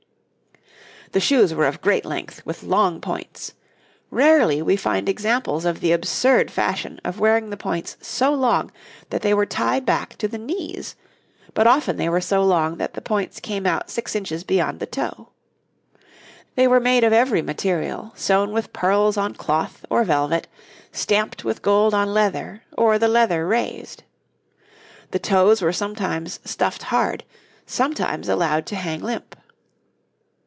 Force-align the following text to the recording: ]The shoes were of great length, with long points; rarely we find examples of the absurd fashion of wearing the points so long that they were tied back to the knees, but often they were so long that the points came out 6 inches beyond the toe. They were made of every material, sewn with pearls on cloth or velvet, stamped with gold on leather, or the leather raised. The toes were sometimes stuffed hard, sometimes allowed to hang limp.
]The 1.13 1.19
shoes 1.19 1.53
were 1.53 1.65
of 1.67 1.81
great 1.81 2.05
length, 2.05 2.41
with 2.45 2.63
long 2.63 3.01
points; 3.01 3.53
rarely 4.11 4.61
we 4.61 4.77
find 4.77 5.09
examples 5.09 5.65
of 5.65 5.81
the 5.81 5.91
absurd 5.91 6.49
fashion 6.49 7.01
of 7.03 7.19
wearing 7.19 7.49
the 7.49 7.57
points 7.57 7.97
so 7.99 8.33
long 8.33 8.71
that 9.09 9.21
they 9.21 9.33
were 9.33 9.45
tied 9.45 9.85
back 9.85 10.17
to 10.19 10.29
the 10.29 10.37
knees, 10.37 10.95
but 11.53 11.67
often 11.67 11.97
they 11.97 12.07
were 12.07 12.21
so 12.21 12.45
long 12.45 12.77
that 12.77 12.93
the 12.93 13.01
points 13.01 13.41
came 13.41 13.65
out 13.65 13.89
6 13.89 14.15
inches 14.15 14.45
beyond 14.45 14.79
the 14.79 14.85
toe. 14.85 15.27
They 16.55 16.65
were 16.65 16.79
made 16.79 17.03
of 17.03 17.11
every 17.11 17.41
material, 17.41 18.13
sewn 18.15 18.53
with 18.53 18.71
pearls 18.71 19.17
on 19.17 19.33
cloth 19.33 19.85
or 19.89 20.05
velvet, 20.05 20.47
stamped 20.93 21.43
with 21.43 21.61
gold 21.61 21.93
on 21.93 22.13
leather, 22.13 22.63
or 22.77 22.97
the 22.97 23.09
leather 23.09 23.45
raised. 23.45 24.03
The 25.11 25.19
toes 25.19 25.61
were 25.61 25.73
sometimes 25.73 26.39
stuffed 26.45 26.83
hard, 26.83 27.25
sometimes 27.65 28.29
allowed 28.29 28.65
to 28.67 28.77
hang 28.77 29.01
limp. 29.01 29.35